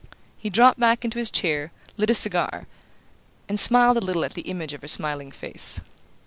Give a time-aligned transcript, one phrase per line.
[0.35, 2.65] He dropped back into his chair, lit a cigar,
[3.47, 5.79] and smiled a little at the image of her smiling face.